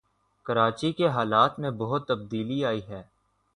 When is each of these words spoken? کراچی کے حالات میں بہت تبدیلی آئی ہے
کراچی 0.45 0.91
کے 0.91 1.07
حالات 1.07 1.59
میں 1.59 1.71
بہت 1.71 2.07
تبدیلی 2.07 2.63
آئی 2.65 2.81
ہے 2.89 3.01